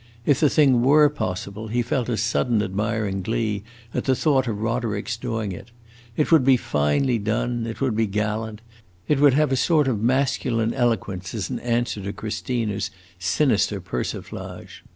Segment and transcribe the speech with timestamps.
[0.25, 3.61] If the thing were possible, he felt a sudden admiring glee
[3.93, 5.69] at the thought of Roderick's doing it.
[6.17, 8.61] It would be finely done, it would be gallant,
[9.07, 14.81] it would have a sort of masculine eloquence as an answer to Christina's sinister persiflage.